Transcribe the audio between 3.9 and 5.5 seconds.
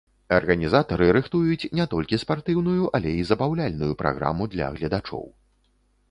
праграму для гледачоў.